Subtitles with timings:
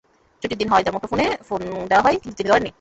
[0.41, 2.69] ছুটির দিন হওয়ায় তাঁর মুঠোফোনে ফোন দেওয়া হয়, কিন্তু তিনি ধরেননি।